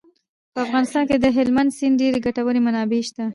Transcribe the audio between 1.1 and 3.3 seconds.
د هلمند سیند ډېرې ګټورې منابع شته.